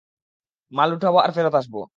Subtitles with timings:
[0.71, 1.81] মাল উঠাব, আর ফেরত আসবো।